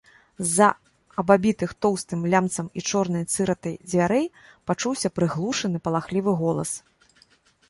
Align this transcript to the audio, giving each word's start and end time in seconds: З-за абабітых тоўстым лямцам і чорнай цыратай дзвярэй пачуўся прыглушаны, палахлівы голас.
З-за 0.43 0.67
абабітых 1.23 1.75
тоўстым 1.85 2.23
лямцам 2.35 2.71
і 2.81 2.85
чорнай 2.89 3.23
цыратай 3.35 3.75
дзвярэй 3.91 4.25
пачуўся 4.73 5.07
прыглушаны, 5.19 5.77
палахлівы 5.87 6.31
голас. 6.43 6.71